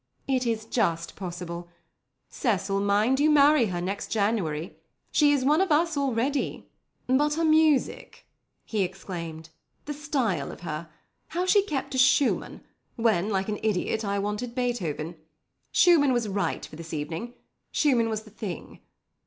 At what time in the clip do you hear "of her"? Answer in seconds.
10.51-10.89